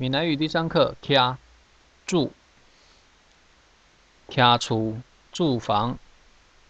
[0.00, 1.36] 闽南语第三课，徛
[2.06, 2.32] 住，
[4.30, 4.96] 徛厝，
[5.30, 5.98] 住房，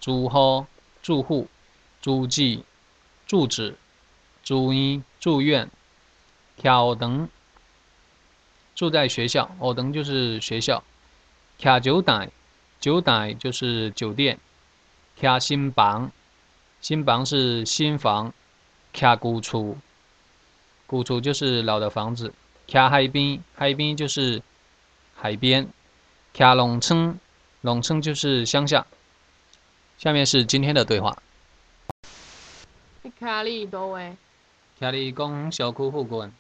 [0.00, 0.66] 住户，
[1.00, 1.46] 住户，
[2.02, 2.64] 住址，
[3.28, 3.76] 住址，
[4.42, 5.70] 住院，住院，
[6.60, 7.28] 徛学堂，
[8.74, 10.82] 住在学校，学堂就是学校，
[11.60, 12.32] 徛酒店，
[12.80, 14.40] 酒店就是酒店，
[15.20, 16.10] 徛新房，
[16.80, 18.34] 新房是新房，
[18.92, 19.76] 徛古厝，
[20.88, 22.34] 古厝就是老的房子。
[22.70, 24.40] 徛海边，海边就是
[25.16, 25.66] 海边。
[26.32, 27.18] 徛农村，
[27.62, 28.86] 农村就是乡下。
[29.98, 31.20] 下面是今天的对话。
[33.02, 34.16] 你徛哩倒位？
[34.80, 36.32] 徛哩公小区附近。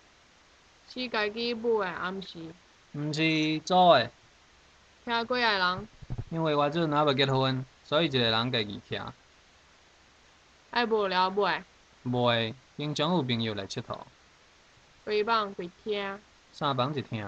[0.88, 2.38] 是家己买的，还毋是？
[2.92, 4.10] 毋是租的。
[5.04, 5.88] 徛几个人？
[6.28, 9.04] 因为我即阵还未结婚，所以一个人家己徛。
[10.70, 11.64] 爱无聊买？
[12.06, 13.98] 袂，经常有朋友来佚佗。
[15.06, 16.18] 几房几厅？
[16.52, 17.26] 三房一厅。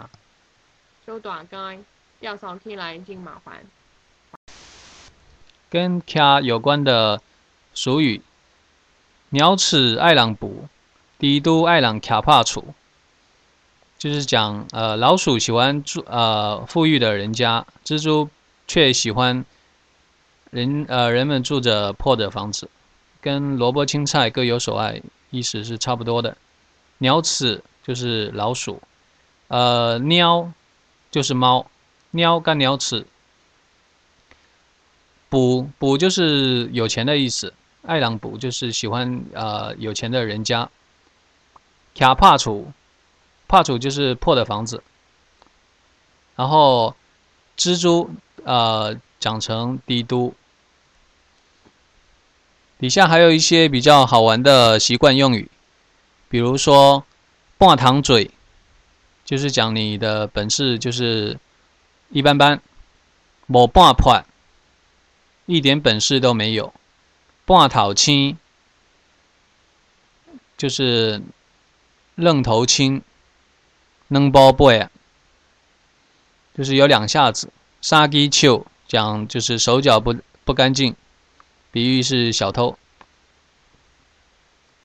[1.07, 1.85] 小大间，
[2.21, 3.65] 要扫起来真麻烦。
[5.71, 7.21] 跟徛有关的
[7.73, 8.21] 俗语：
[9.31, 10.69] 鸟齿爱狼补，
[11.19, 12.75] 帝都爱狼徛怕处。
[13.99, 18.29] 就是讲，呃，老鼠喜欢住呃富裕的人家，蜘蛛
[18.67, 19.45] 却喜欢
[20.51, 22.69] 人呃人们住着破的房子。
[23.21, 26.37] 跟萝卜青菜各有所爱，意思是差不多的。
[27.03, 27.63] 鸟齿。
[27.85, 28.81] 就是老鼠，
[29.49, 30.53] 呃，鸟
[31.11, 31.67] 就是猫，
[32.13, 33.05] 鸟干鸟齿，
[35.29, 37.53] 补补就是有钱的意思，
[37.85, 40.71] 爱郎补就是喜欢呃有钱的人家，
[41.97, 42.71] 卡帕楚，
[43.49, 44.81] 帕楚就是破的房子，
[46.37, 46.95] 然后
[47.59, 48.11] 蜘蛛
[48.45, 50.33] 呃长成帝都，
[52.79, 55.51] 底下还有一些比较好玩的习惯用语，
[56.33, 57.05] 比如说。
[57.59, 58.29] 半糖嘴，
[59.25, 61.39] 就是讲你的本事就是
[62.09, 62.61] 一般般，
[63.47, 64.21] 无半破，
[65.47, 66.75] 一点本事都没有。
[67.45, 68.37] 半头青，
[70.57, 71.23] 就是
[72.17, 73.01] 愣头青，
[74.09, 74.89] 能包背，
[76.57, 77.53] 就是有两下子。
[77.81, 80.97] 杀鸡球讲就是手脚不不干净，
[81.71, 82.77] 比喻是小偷。